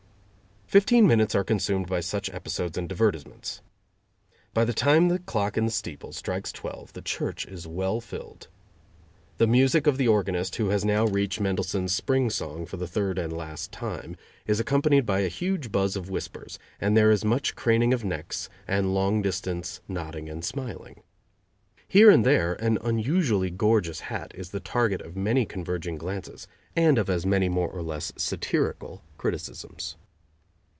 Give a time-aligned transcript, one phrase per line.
[0.71, 3.59] Fifteen minutes are consumed by such episodes and divertisements.
[4.53, 8.47] By the time the clock in the steeple strikes twelve the church is well filled.
[9.37, 13.19] The music of the organist, who has now reached Mendelssohn's Spring Song for the third
[13.19, 14.15] and last time,
[14.47, 18.47] is accompanied by a huge buzz of whispers, and there is much craning of necks
[18.65, 21.03] and long distance nodding and smiling.
[21.85, 26.47] Here and there an unusually gorgeous hat is the target of many converging glances,
[26.77, 29.97] and of as many more or less satirical criticisms.